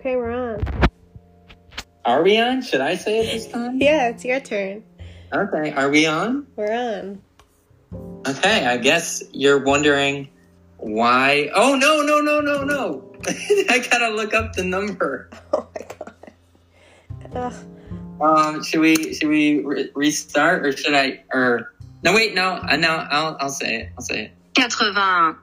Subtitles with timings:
[0.00, 0.64] Okay, we're on.
[2.06, 2.62] Are we on?
[2.62, 3.78] Should I say it this time?
[3.82, 4.82] Yeah, it's your turn.
[5.30, 6.46] Okay, are we on?
[6.56, 7.20] We're on.
[8.26, 10.30] Okay, I guess you're wondering
[10.78, 11.50] why.
[11.54, 13.14] Oh, no, no, no, no, no.
[13.68, 15.28] I gotta look up the number.
[15.52, 15.86] Oh my
[17.34, 17.52] god.
[17.52, 17.54] Ugh.
[18.22, 22.76] Um, should we should we re- restart or should I or no wait no uh,
[22.76, 25.36] no I'll I'll say it I'll say it 81,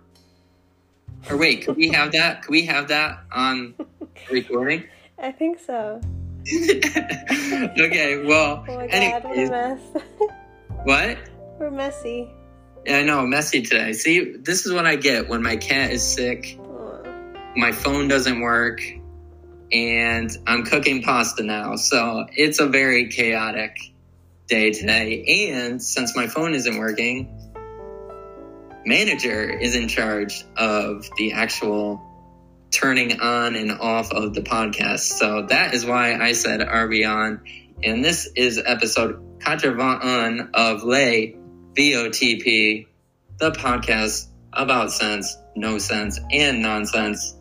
[1.30, 3.74] or wait could we have that could we have that on
[4.32, 4.84] recording
[5.20, 6.00] I think so.
[6.48, 9.80] okay well Oh my god, what anyways mess.
[10.84, 11.18] what
[11.60, 12.30] we're messy.
[12.86, 16.04] yeah I know messy today see this is what I get when my cat is
[16.04, 17.04] sick Aw.
[17.56, 18.82] my phone doesn't work
[19.70, 21.76] and I'm cooking pasta now.
[21.76, 23.76] So it's a very chaotic
[24.48, 25.52] day today.
[25.52, 27.28] And since my phone isn't working,
[28.86, 32.02] manager is in charge of the actual
[32.78, 35.00] turning on and off of the podcast.
[35.00, 37.42] So that is why I said are we on?
[37.84, 41.38] And this is episode 81 of Lay
[41.74, 42.88] VOTP,
[43.38, 47.38] the podcast about sense, no sense, and nonsense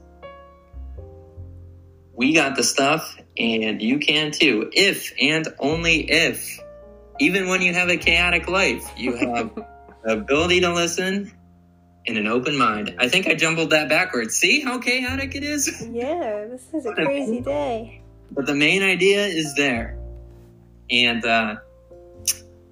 [2.16, 6.58] we got the stuff and you can too if and only if
[7.20, 9.54] even when you have a chaotic life you have
[10.04, 11.30] the ability to listen
[12.06, 12.94] and an open mind.
[12.98, 14.34] I think i jumbled that backwards.
[14.36, 15.86] See how chaotic it is?
[15.92, 18.02] Yeah, this is a crazy day.
[18.30, 19.98] but the main idea is there.
[20.90, 21.56] And uh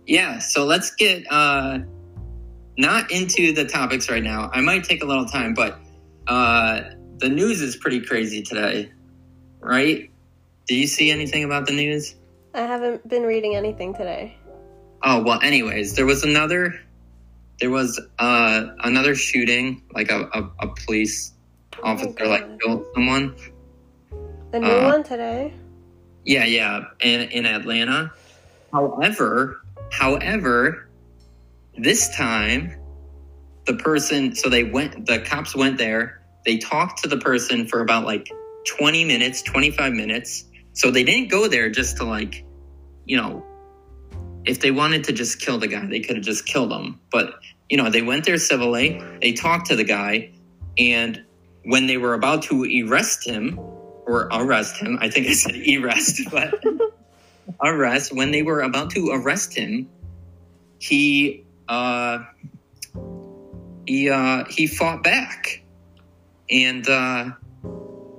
[0.07, 1.79] yeah so let's get uh
[2.77, 4.51] not into the topics right now.
[4.53, 5.79] I might take a little time but
[6.27, 6.83] uh
[7.19, 8.91] the news is pretty crazy today
[9.61, 10.11] right?
[10.67, 12.15] Do you see anything about the news?
[12.55, 14.37] I haven't been reading anything today.
[15.03, 16.81] oh well anyways there was another
[17.61, 21.33] there was uh another shooting like a, a, a police
[21.83, 22.29] officer God.
[22.29, 23.35] like killed someone
[24.53, 25.53] The new Uh, one today?
[26.25, 28.13] Yeah, yeah, in in Atlanta.
[28.73, 29.61] However,
[29.93, 30.89] however,
[31.77, 32.73] this time
[33.67, 37.81] the person so they went the cops went there, they talked to the person for
[37.81, 38.29] about like
[38.79, 40.45] 20 minutes, 25 minutes.
[40.73, 42.45] So they didn't go there just to like,
[43.05, 43.45] you know,
[44.45, 47.01] if they wanted to just kill the guy, they could have just killed him.
[47.11, 47.35] But,
[47.69, 50.33] you know, they went there civilly, they talked to the guy,
[50.77, 51.23] and
[51.65, 53.59] when they were about to arrest him,
[54.07, 54.99] or arrest him.
[55.01, 56.55] I think I said arrest, but
[57.63, 58.15] arrest.
[58.15, 59.89] When they were about to arrest him,
[60.79, 62.25] he uh,
[63.87, 65.63] he uh, he fought back,
[66.51, 67.31] and uh,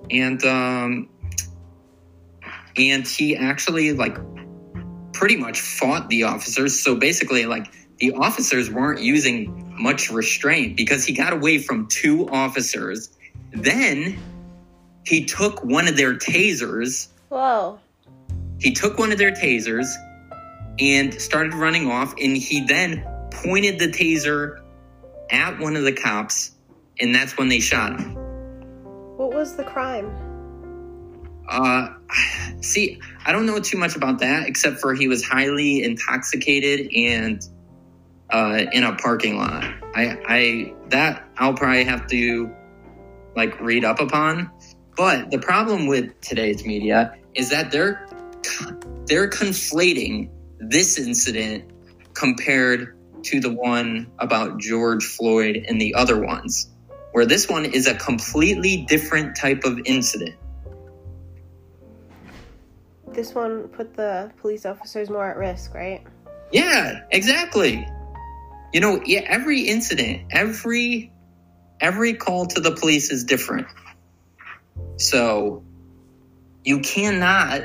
[0.10, 1.10] and um,
[2.78, 4.18] and he actually like
[5.16, 6.80] pretty much fought the officers.
[6.80, 12.30] So basically, like the officers weren't using much restraint because he got away from two
[12.30, 13.10] officers.
[13.52, 14.18] Then
[15.06, 17.08] he took one of their tasers.
[17.30, 17.80] Whoa.
[18.60, 19.88] He took one of their tasers
[20.80, 22.14] and started running off.
[22.22, 24.62] And he then pointed the taser
[25.30, 26.52] at one of the cops,
[27.00, 28.16] and that's when they shot him.
[29.18, 30.12] What was the crime?
[31.48, 31.90] Uh,
[32.62, 37.42] see, I don't know too much about that except for he was highly intoxicated and
[38.30, 39.64] uh, in a parking lot.
[39.96, 42.54] I, I that I'll probably have to
[43.36, 44.52] like read up upon.
[44.96, 48.08] But the problem with today's media is that they're
[49.08, 51.72] they're conflating this incident
[52.14, 56.70] compared to the one about George Floyd and the other ones,
[57.12, 60.36] where this one is a completely different type of incident.
[63.16, 66.04] This one put the police officers more at risk, right?
[66.52, 67.88] Yeah, exactly.
[68.74, 71.14] You know, yeah, every incident, every
[71.80, 73.68] every call to the police is different.
[74.98, 75.64] So
[76.66, 77.62] you cannot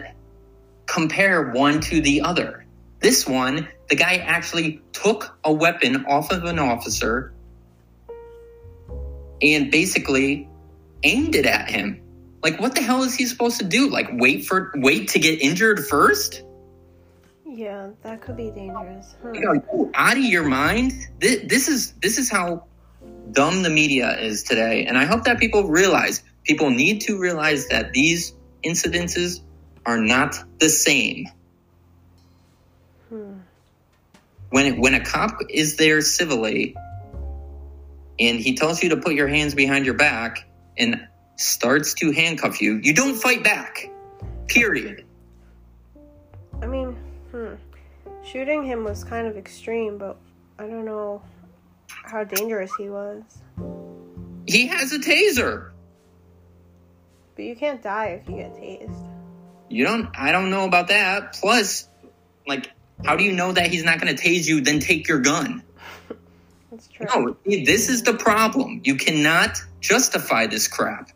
[0.87, 2.65] compare one to the other.
[3.00, 7.33] This one, the guy actually took a weapon off of an officer
[9.42, 10.48] and basically
[11.03, 12.03] aimed it at him.
[12.42, 13.91] Like what the hell is he supposed to do?
[13.91, 16.42] Like wait for wait to get injured first?
[17.47, 19.15] Yeah, that could be dangerous.
[19.25, 20.92] Are you out of your mind?
[21.19, 22.65] This, this is this is how
[23.33, 26.22] dumb the media is today, and I hope that people realize.
[26.45, 28.33] People need to realize that these
[28.65, 29.42] incidences
[29.84, 31.27] are not the same.
[33.09, 33.33] Hmm.
[34.48, 36.77] When when a cop is there civilly,
[38.19, 40.48] and he tells you to put your hands behind your back
[40.78, 41.07] and
[41.41, 43.91] starts to handcuff you, you don't fight back.
[44.47, 45.04] Period.
[46.63, 46.97] I mean,
[47.31, 47.54] hmm.
[48.22, 50.19] Shooting him was kind of extreme, but
[50.59, 51.22] I don't know
[51.89, 53.22] how dangerous he was.
[54.47, 55.71] He has a taser.
[57.34, 59.09] But you can't die if you get tased.
[59.69, 60.10] You don't.
[60.16, 61.34] I don't know about that.
[61.34, 61.89] Plus,
[62.47, 62.71] like,
[63.04, 64.60] how do you know that he's not going to tase you?
[64.60, 65.63] Then take your gun.
[66.71, 67.07] That's true.
[67.15, 68.83] No, this is the problem.
[68.84, 71.10] You cannot justify this crap.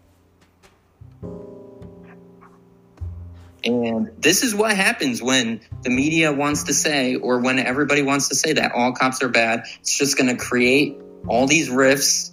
[3.64, 8.28] And this is what happens when the media wants to say, or when everybody wants
[8.28, 9.64] to say that all cops are bad.
[9.80, 12.32] It's just going to create all these rifts,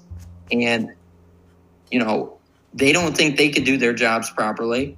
[0.51, 0.93] and,
[1.89, 2.37] you know,
[2.73, 4.97] they don't think they could do their jobs properly.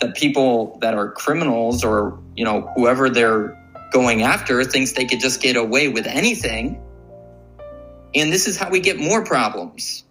[0.00, 3.56] The people that are criminals or, you know, whoever they're
[3.92, 6.82] going after thinks they could just get away with anything.
[8.14, 10.04] And this is how we get more problems.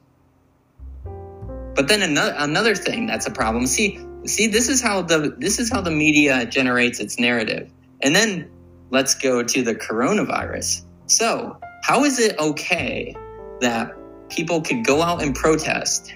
[1.03, 3.65] But then another another thing that's a problem.
[3.67, 7.71] See, see, this is how the this is how the media generates its narrative.
[8.01, 8.49] And then
[8.89, 10.83] let's go to the coronavirus.
[11.07, 13.15] So, how is it okay
[13.61, 13.93] that
[14.29, 16.13] people could go out and protest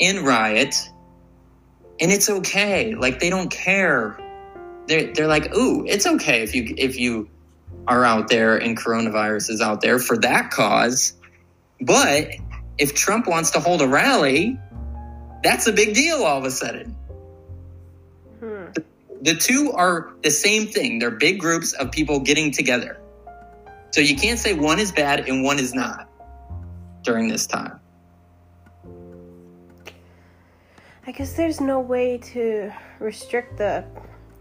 [0.00, 0.74] and riot
[2.00, 2.94] and it's okay?
[2.94, 4.18] Like they don't care.
[4.86, 7.28] They're they're like, ooh, it's okay if you if you
[7.86, 11.14] are out there and coronavirus is out there for that cause.
[11.80, 12.30] But
[12.78, 14.58] if Trump wants to hold a rally,
[15.42, 16.96] that's a big deal all of a sudden.
[19.22, 20.98] The two are the same thing.
[20.98, 23.00] They're big groups of people getting together.
[23.90, 26.08] So you can't say one is bad and one is not
[27.02, 27.80] during this time.
[31.06, 33.84] I guess there's no way to restrict the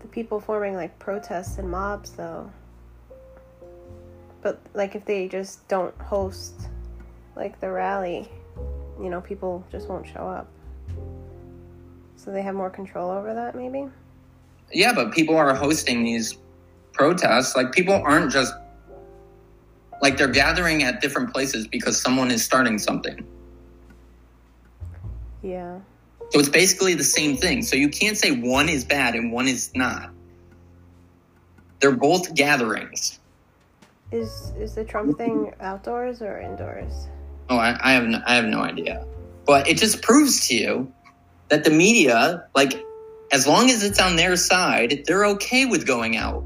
[0.02, 2.50] the people forming like protests and mobs though.
[4.42, 6.70] But like if they just don't host
[7.36, 8.30] like the rally,
[9.02, 10.48] you know, people just won't show up.
[12.16, 13.88] So they have more control over that maybe?
[14.72, 16.38] Yeah, but people are hosting these
[16.94, 17.56] protests.
[17.56, 18.54] Like people aren't just
[20.02, 23.26] like they're gathering at different places because someone is starting something.
[25.42, 25.80] Yeah.
[26.32, 27.64] So it's basically the same thing.
[27.64, 30.12] So you can't say one is bad and one is not.
[31.80, 33.20] They're both gatherings.
[34.12, 37.08] Is is the Trump thing outdoors or indoors?
[37.50, 39.06] Oh, I, I have no, I have no idea.
[39.46, 40.94] But it just proves to you
[41.50, 42.74] that the media, like,
[43.32, 46.44] as long as it's on their side, they're okay with going out,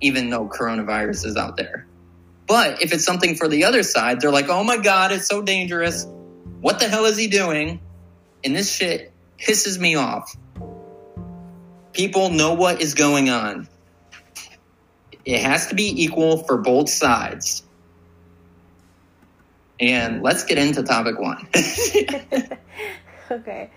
[0.00, 1.86] even though coronavirus is out there.
[2.46, 5.42] But if it's something for the other side, they're like, "Oh my god, it's so
[5.42, 6.06] dangerous.
[6.60, 7.80] What the hell is he doing?"
[8.44, 10.36] And this shit pisses me off.
[11.92, 13.68] People know what is going on.
[15.24, 17.62] It has to be equal for both sides.
[19.78, 21.48] And let's get into topic one.
[23.30, 23.70] okay.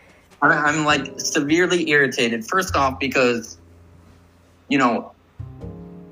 [0.52, 2.46] I'm like severely irritated.
[2.46, 3.58] First off, because
[4.68, 5.12] you know,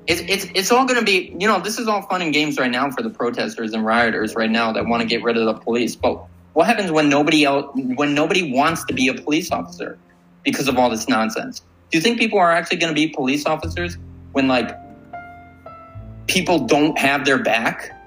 [0.06, 2.58] it's it's it's all going to be you know this is all fun and games
[2.58, 5.46] right now for the protesters and rioters right now that want to get rid of
[5.46, 5.96] the police.
[5.96, 9.98] But what happens when nobody else when nobody wants to be a police officer
[10.42, 11.60] because of all this nonsense?
[11.90, 13.98] Do you think people are actually going to be police officers
[14.32, 14.76] when like
[16.26, 17.98] people don't have their back?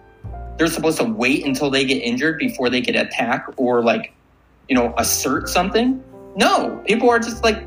[0.57, 4.13] They're supposed to wait until they get injured before they get attack or like
[4.69, 6.04] you know assert something.
[6.35, 7.61] No, people are just like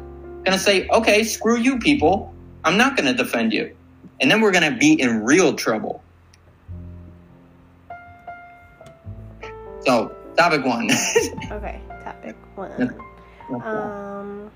[0.45, 2.35] going to say, okay, screw you, people.
[2.65, 3.75] I'm not going to defend you.
[4.21, 6.03] And then we're going to be in real trouble.
[9.87, 10.91] So, topic one.
[11.51, 11.81] Okay.
[12.05, 12.95] Topic one.
[13.63, 14.51] Um,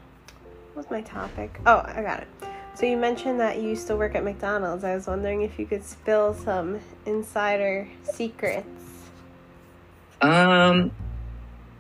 [0.75, 1.59] what's my topic?
[1.65, 2.29] Oh, I got it.
[2.75, 4.85] So you mentioned that you used to work at McDonald's.
[4.85, 8.67] I was wondering if you could spill some insider secrets.
[10.21, 10.91] um,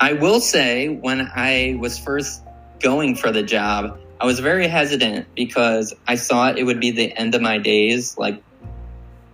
[0.02, 2.42] I will say, when I was first
[2.80, 7.16] going for the job, I was very hesitant because I thought it would be the
[7.16, 8.42] end of my days, like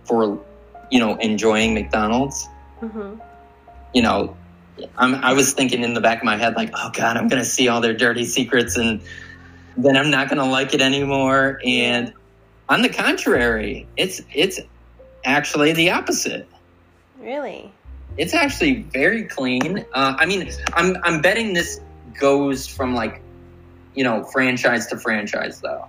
[0.05, 0.39] for,
[0.91, 2.47] you know, enjoying McDonald's.
[2.81, 3.19] Mm-hmm.
[3.93, 4.37] you know,
[4.95, 7.41] I'm, I was thinking in the back of my head, like, oh God, I'm going
[7.41, 9.01] to see all their dirty secrets and
[9.75, 11.59] then I'm not going to like it anymore.
[11.65, 12.13] And
[12.69, 14.59] on the contrary, it's, it's
[15.25, 16.47] actually the opposite.
[17.19, 17.73] Really?
[18.17, 19.85] It's actually very clean.
[19.93, 21.79] Uh, I mean, I'm, I'm betting this
[22.19, 23.21] goes from like,
[23.95, 25.87] you know, franchise to franchise though.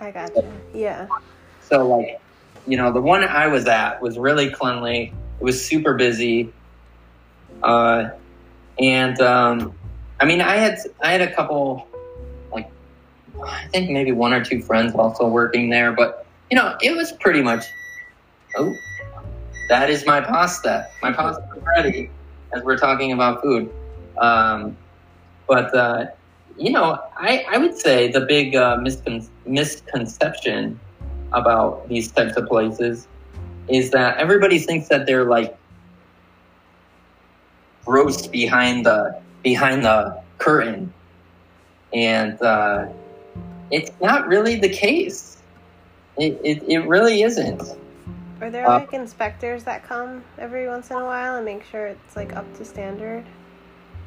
[0.00, 0.44] I got you.
[0.72, 1.08] Yeah.
[1.62, 2.20] So like,
[2.66, 5.12] you know, the one I was at was really cleanly.
[5.40, 6.52] It was super busy.
[7.62, 8.10] Uh,
[8.78, 9.74] and um,
[10.20, 11.86] I mean, I had I had a couple,
[12.52, 12.70] like,
[13.42, 17.12] I think maybe one or two friends also working there, but you know, it was
[17.12, 17.64] pretty much.
[18.56, 18.74] Oh,
[19.70, 20.86] that is my pasta.
[21.00, 22.10] My pasta is ready.
[22.52, 23.72] As we're talking about food,
[24.18, 24.76] um,
[25.46, 26.06] but uh,
[26.58, 30.78] you know, I I would say the big uh, miscon- misconception
[31.32, 33.06] about these types of places
[33.68, 35.56] is that everybody thinks that they're like
[37.86, 40.92] gross behind the behind the curtain,
[41.94, 42.86] and uh,
[43.70, 45.40] it's not really the case.
[46.18, 47.62] It, it, it really isn't.
[48.40, 51.86] Are there Uh, like inspectors that come every once in a while and make sure
[51.86, 53.24] it's like up to standard?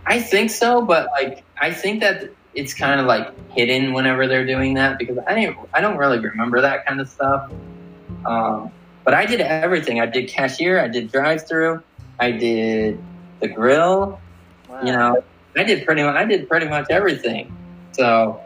[0.06, 4.46] I think so, but like I think that it's kind of like hidden whenever they're
[4.46, 7.52] doing that because I didn't I don't really remember that kind of stuff.
[8.26, 8.72] Um,
[9.04, 10.00] but I did everything.
[10.00, 10.80] I did cashier.
[10.80, 11.84] I did drive through.
[12.20, 13.00] I did
[13.40, 14.20] the grill.
[14.70, 14.84] Wow.
[14.84, 15.24] You know,
[15.56, 17.56] I did pretty much I did pretty much everything.
[17.92, 18.40] So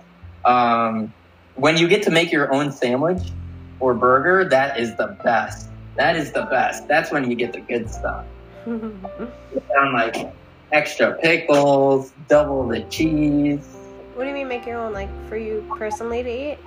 [0.45, 1.13] um,
[1.55, 3.21] when you get to make your own sandwich
[3.79, 5.69] or burger, that is the best.
[5.97, 6.87] That is the best.
[6.87, 8.25] That's when you get the good stuff.
[8.67, 10.33] On like
[10.71, 13.65] extra pickles, double the cheese.
[14.15, 16.57] what do you mean make your own like for you personally to eat?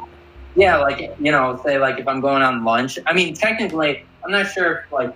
[0.56, 2.99] Yeah, like you know, say like if I'm going on lunch.
[3.06, 5.14] I mean, technically, I'm not sure if like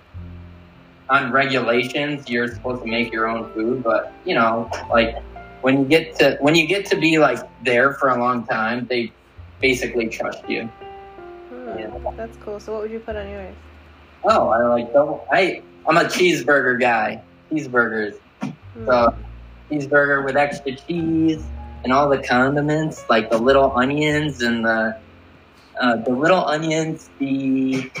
[1.09, 5.15] on regulations you're supposed to make your own food, but you know, like
[5.61, 8.85] when you get to when you get to be like there for a long time,
[8.87, 9.11] they
[9.61, 10.63] basically trust you.
[11.49, 12.11] Hmm, Yeah.
[12.15, 12.59] That's cool.
[12.59, 13.55] So what would you put on yours?
[14.25, 15.25] Oh, I like double.
[15.31, 17.21] I I'm a cheeseburger guy.
[17.51, 18.17] Cheeseburgers.
[18.41, 18.85] Hmm.
[18.85, 19.15] So
[19.69, 21.43] cheeseburger with extra cheese
[21.83, 24.97] and all the condiments, like the little onions and the
[25.79, 27.91] uh, the little onions, the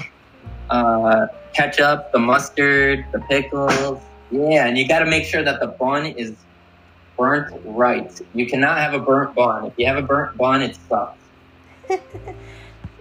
[0.69, 3.99] uh, ketchup, the mustard, the pickles.
[4.31, 6.33] Yeah, and you got to make sure that the bun is
[7.17, 8.21] burnt right.
[8.33, 9.65] You cannot have a burnt bun.
[9.65, 11.19] If you have a burnt bun, it sucks.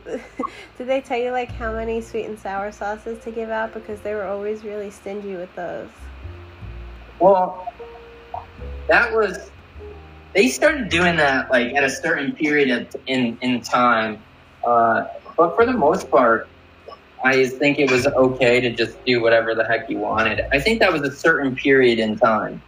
[0.78, 4.00] Did they tell you like how many sweet and sour sauces to give out because
[4.00, 5.88] they were always really stingy with those?
[7.18, 7.66] Well,
[8.88, 9.50] that was
[10.34, 14.22] they started doing that like at a certain period of, in in time,
[14.66, 15.04] uh,
[15.36, 16.48] but for the most part,
[17.24, 20.42] I think it was okay to just do whatever the heck you wanted.
[20.52, 22.60] I think that was a certain period in time.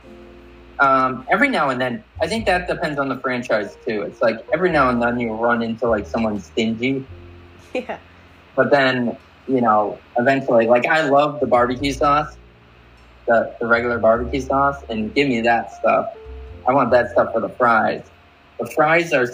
[0.79, 4.03] Um, every now and then, I think that depends on the franchise too.
[4.03, 7.05] It's like every now and then you run into like someone stingy,
[7.75, 7.99] Yeah.
[8.55, 12.37] but then you know eventually, like I love the barbecue sauce
[13.27, 16.17] the, the regular barbecue sauce and give me that stuff.
[16.67, 18.05] I want that stuff for the fries.
[18.59, 19.27] The fries are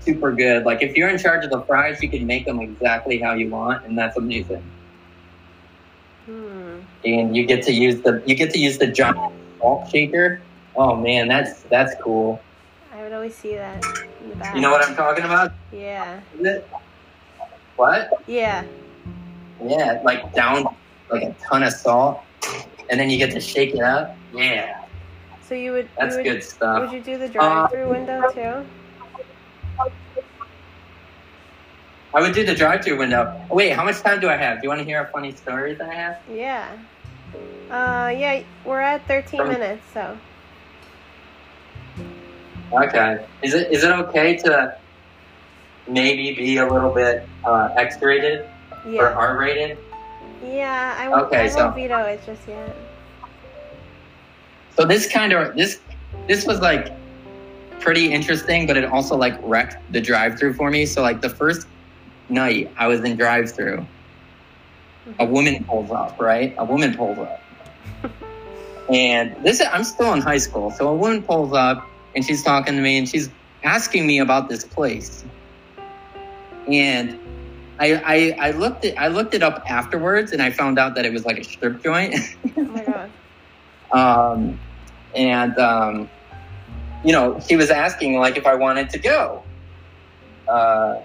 [0.00, 0.64] super good.
[0.64, 3.48] Like if you're in charge of the fries, you can make them exactly how you
[3.48, 4.62] want, and that's amazing.
[6.26, 6.80] Hmm.
[7.04, 10.40] And you get to use the you get to use the giant salt shaker.
[10.76, 12.40] Oh man, that's that's cool.
[13.10, 13.84] Would always see that
[14.22, 14.54] in the back.
[14.54, 15.50] You know what I'm talking about?
[15.72, 16.20] Yeah.
[17.74, 18.22] What?
[18.28, 18.64] Yeah.
[19.60, 20.64] Yeah, like down
[21.10, 22.20] like a ton of salt,
[22.88, 24.16] and then you get to shake it up.
[24.32, 24.84] Yeah,
[25.42, 26.82] So you would that's you would, good stuff.
[26.82, 28.64] Would you do the drive-through window too?
[32.14, 33.44] I would do the drive-through window.
[33.50, 34.58] Wait, how much time do I have?
[34.58, 36.18] Do you want to hear a funny story that I have?
[36.32, 36.68] Yeah.
[37.72, 38.44] Uh, yeah.
[38.64, 40.16] We're at 13 Um, minutes, so
[42.72, 43.24] Okay.
[43.42, 44.76] Is it is it okay to
[45.88, 48.48] maybe be a little bit uh, X-rated
[48.84, 49.02] or yeah.
[49.02, 49.78] R-rated?
[50.44, 50.96] Yeah.
[50.98, 52.76] I won't, Okay, I so- won't veto it just yet.
[54.76, 55.80] So this kind of this
[56.28, 56.92] this was like
[57.80, 60.86] pretty interesting, but it also like wrecked the drive-through for me.
[60.86, 61.66] So like the first
[62.28, 63.84] night I was in drive-through,
[65.18, 66.54] a woman pulls up, right?
[66.58, 67.42] A woman pulls up.
[68.90, 70.70] and this I'm still in high school.
[70.70, 73.30] So a woman pulls up and she's talking to me and she's
[73.62, 75.24] asking me about this place.
[76.66, 77.18] And
[77.78, 81.06] I, I, I looked it I looked it up afterwards and I found out that
[81.06, 82.14] it was like a strip joint.
[82.56, 83.10] Oh my god.
[83.92, 84.60] um,
[85.14, 86.10] and um,
[87.04, 89.42] you know she was asking like if I wanted to go,
[90.46, 90.96] uh,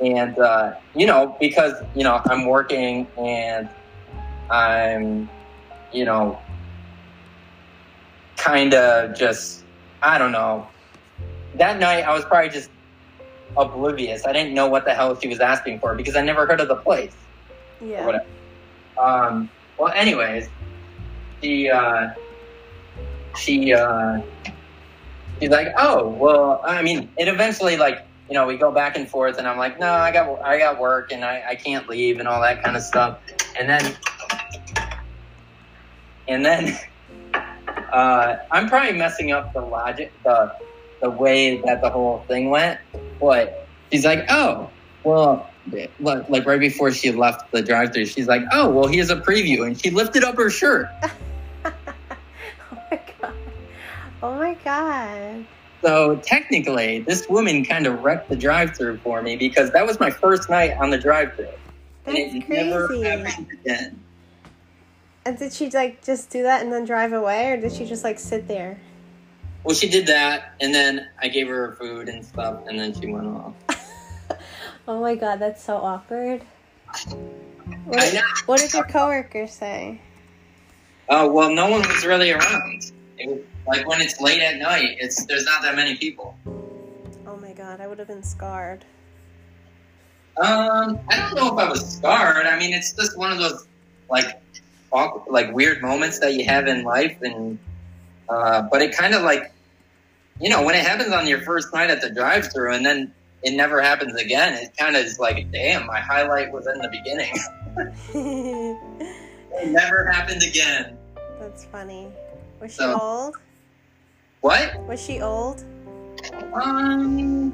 [0.00, 3.68] and uh, you know because you know I'm working and
[4.50, 5.28] I'm
[5.92, 6.40] you know
[8.36, 9.61] kind of just
[10.02, 10.66] I don't know.
[11.56, 12.70] That night I was probably just
[13.56, 14.26] oblivious.
[14.26, 16.68] I didn't know what the hell she was asking for because I never heard of
[16.68, 17.14] the place
[17.80, 18.06] or Yeah.
[18.06, 18.26] whatever.
[18.98, 20.48] Um, well, anyways,
[21.42, 22.08] she uh,
[23.36, 24.20] she uh,
[25.40, 29.08] she's like, oh, well, I mean, it eventually like you know we go back and
[29.08, 32.18] forth, and I'm like, no, I got I got work, and I, I can't leave,
[32.18, 33.18] and all that kind of stuff,
[33.58, 33.96] and then
[36.28, 36.78] and then
[37.92, 40.54] uh, I'm probably messing up the logic, the
[41.00, 42.80] the way that the whole thing went,
[43.20, 44.70] but she's like, oh,
[45.04, 45.50] well,
[46.00, 49.66] like like right before she left the drive-through, she's like, "Oh, well, here's a preview,"
[49.66, 50.88] and she lifted up her shirt.
[51.64, 51.72] oh
[52.90, 53.34] my god.
[54.22, 55.46] Oh my god.
[55.82, 60.10] So technically, this woman kind of wrecked the drive-through for me because that was my
[60.10, 61.46] first night on the drive-through,
[62.06, 62.46] and That's
[63.66, 64.01] crazy.
[65.24, 68.02] And did she like just do that and then drive away, or did she just
[68.04, 68.80] like sit there?
[69.64, 73.06] Well, she did that, and then I gave her food and stuff, and then she
[73.06, 73.54] went off.
[74.88, 76.42] Oh my god, that's so awkward.
[76.88, 76.98] I
[77.84, 78.20] What, know.
[78.46, 80.00] what did your coworkers say?
[81.08, 82.92] Oh well, no one was really around.
[83.16, 86.36] It was, like when it's late at night, it's there's not that many people.
[87.26, 88.84] Oh my god, I would have been scarred.
[90.36, 92.46] Um, I don't know if I was scarred.
[92.46, 93.68] I mean, it's just one of those
[94.10, 94.41] like
[94.92, 97.58] like weird moments that you have in life, and
[98.28, 99.52] uh, but it kind of like
[100.40, 103.54] you know when it happens on your first night at the drive-through, and then it
[103.54, 104.52] never happens again.
[104.54, 107.34] It kind of is like, damn, my highlight was in the beginning.
[109.54, 110.96] it never happened again.
[111.40, 112.08] that's funny.
[112.60, 113.36] Was she So- old?
[114.42, 114.78] What?
[114.88, 115.64] Was she old?
[116.52, 117.52] Um,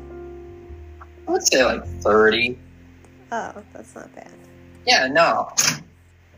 [1.27, 2.59] I would say like thirty.
[3.31, 4.31] Oh, that's not bad.
[4.87, 5.53] Yeah, no.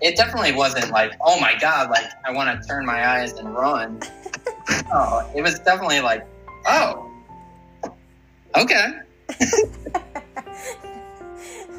[0.00, 3.54] It definitely wasn't like, oh my god, like I want to turn my eyes and
[3.54, 4.00] run.
[4.90, 6.26] no, it was definitely like,
[6.66, 7.11] oh,
[8.57, 8.92] okay.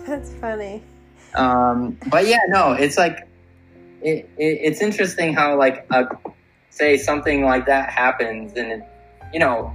[0.06, 0.84] that's funny.
[1.34, 3.28] Um, but yeah, no, it's like,
[4.02, 6.06] it, it, it's interesting how like, uh,
[6.70, 8.84] say something like that happens, and it,
[9.34, 9.74] you know,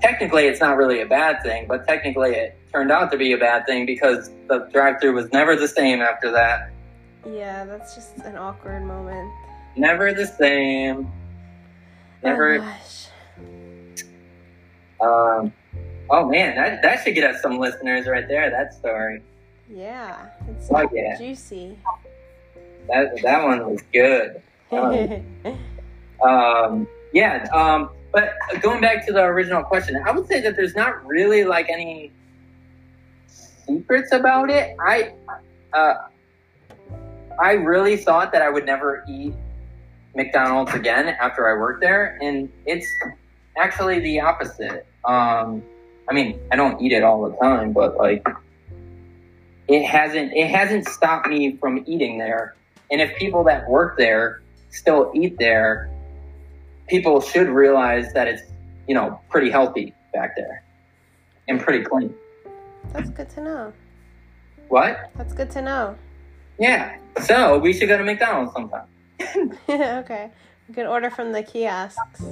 [0.00, 3.38] technically it's not really a bad thing, but technically it turned out to be a
[3.38, 6.70] bad thing because the drive-through was never the same after that.
[7.32, 9.30] Yeah, that's just an awkward moment.
[9.76, 11.10] Never the same.
[12.24, 12.58] Oh Never.
[12.58, 13.06] gosh.
[15.00, 15.52] Um,
[16.10, 18.50] oh man, that that should get us some listeners right there.
[18.50, 19.22] That story,
[19.70, 21.16] Yeah, it's Oh, yeah.
[21.16, 21.78] juicy.
[22.88, 24.42] that that one was good.
[26.20, 27.46] Um, yeah.
[27.54, 31.44] Um, but going back to the original question, I would say that there's not really
[31.44, 32.10] like any
[33.28, 34.76] secrets about it.
[34.84, 35.12] I
[35.72, 35.94] uh,
[37.40, 39.34] I really thought that I would never eat
[40.14, 42.86] McDonald's again after I worked there, and it's
[43.56, 44.86] actually the opposite.
[45.04, 45.62] Um,
[46.08, 48.26] I mean, I don't eat it all the time, but like,
[49.68, 52.54] it hasn't it hasn't stopped me from eating there.
[52.90, 55.90] And if people that work there still eat there,
[56.88, 58.42] people should realize that it's
[58.86, 60.64] you know pretty healthy back there
[61.48, 62.14] and pretty clean.
[62.92, 63.72] that's good to know.
[64.68, 65.10] What?
[65.16, 65.96] That's good to know.
[66.58, 66.96] Yeah.
[67.22, 68.86] So we should go to McDonald's sometime.
[69.68, 70.30] okay.
[70.68, 72.22] We can order from the kiosks.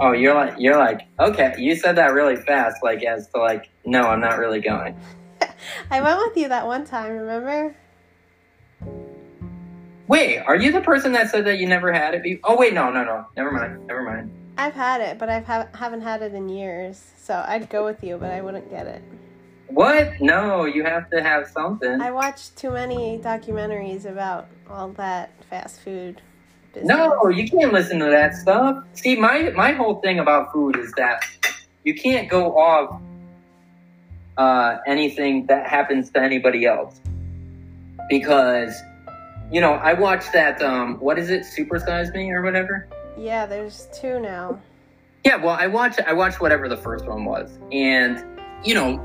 [0.00, 1.54] Oh, you're like you're like okay.
[1.58, 4.96] You said that really fast, like as to like no, I'm not really going.
[5.90, 7.74] I went with you that one time, remember?
[10.06, 12.22] Wait, are you the person that said that you never had it?
[12.22, 13.26] Be- oh wait, no, no, no.
[13.36, 13.86] Never mind.
[13.86, 14.30] Never mind.
[14.56, 17.02] I've had it, but I have haven't had it in years.
[17.18, 19.02] So I'd go with you, but I wouldn't get it.
[19.68, 20.20] What?
[20.20, 22.00] No, you have to have something.
[22.00, 26.22] I watched too many documentaries about all that fast food
[26.72, 26.88] business.
[26.88, 28.84] No, you can't listen to that stuff.
[28.94, 31.24] See, my my whole thing about food is that
[31.84, 33.00] you can't go off
[34.36, 37.00] uh, anything that happens to anybody else
[38.08, 38.74] because
[39.50, 40.62] you know I watched that.
[40.62, 41.42] Um, what is it?
[41.42, 42.88] Supersize Me or whatever.
[43.16, 44.60] Yeah, there's two now.
[45.24, 48.24] Yeah, well, I watched I watched whatever the first one was, and
[48.64, 48.98] you know,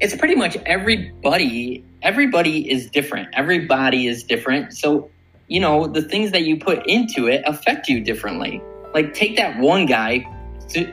[0.00, 1.84] it's pretty much everybody.
[2.02, 3.28] Everybody is different.
[3.34, 4.72] Everybody is different.
[4.72, 5.10] So,
[5.48, 8.62] you know, the things that you put into it affect you differently.
[8.94, 10.26] Like, take that one guy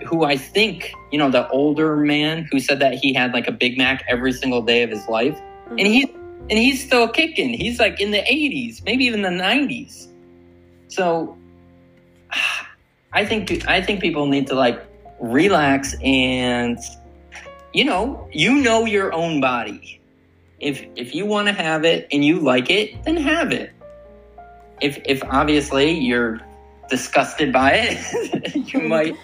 [0.06, 3.52] who I think, you know, the older man who said that he had like a
[3.52, 5.86] Big Mac every single day of his life, and mm-hmm.
[5.86, 6.08] he's
[6.50, 7.50] and he's still kicking.
[7.50, 10.08] He's like in the 80s, maybe even the 90s.
[10.88, 11.38] So
[13.14, 14.84] I think I think people need to like
[15.20, 16.78] relax and
[17.78, 20.02] you know, you know your own body.
[20.60, 23.72] If if you want to have it and you like it, then have it.
[24.82, 26.42] If if obviously you're
[26.90, 28.88] disgusted by it, you mm-hmm.
[28.88, 29.16] might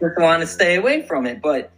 [0.00, 1.40] just want to stay away from it.
[1.40, 1.70] But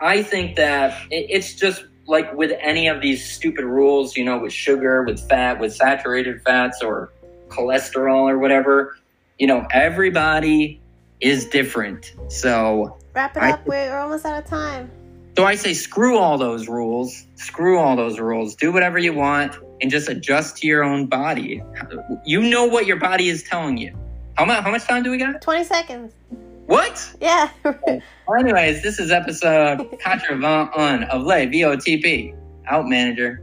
[0.00, 4.38] I think that it, it's just like with any of these stupid rules, you know,
[4.38, 7.12] with sugar, with fat, with saturated fats or
[7.46, 8.98] cholesterol or whatever,
[9.38, 10.80] you know, everybody
[11.20, 12.12] is different.
[12.26, 13.66] So, Wrap it I- up.
[13.68, 14.90] We're almost out of time.
[15.36, 17.26] So I say screw all those rules.
[17.34, 18.54] Screw all those rules.
[18.54, 21.62] Do whatever you want and just adjust to your own body.
[22.24, 23.96] You know what your body is telling you.
[24.34, 25.42] How much how much time do we got?
[25.42, 26.12] 20 seconds.
[26.66, 27.14] What?
[27.20, 27.50] Yeah.
[28.28, 32.36] Well, anyways, this is episode 81 of Le VOTP.
[32.66, 33.40] Out manager.